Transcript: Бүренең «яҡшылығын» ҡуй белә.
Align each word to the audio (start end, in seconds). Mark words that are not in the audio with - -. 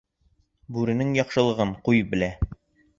Бүренең 0.77 1.13
«яҡшылығын» 1.19 1.77
ҡуй 1.87 2.05
белә. 2.15 2.35